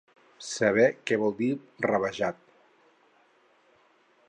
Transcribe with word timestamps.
Saber 0.45 0.85
què 1.09 1.19
vol 1.23 1.35
dir 1.41 1.51
rabejat? 1.87 2.41